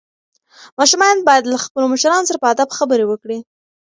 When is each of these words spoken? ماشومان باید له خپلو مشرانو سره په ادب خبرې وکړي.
ماشومان 0.79 1.17
باید 1.27 1.43
له 1.51 1.57
خپلو 1.65 1.85
مشرانو 1.93 2.27
سره 2.29 2.41
په 2.43 2.47
ادب 2.53 2.69
خبرې 2.77 3.05
وکړي. 3.07 3.39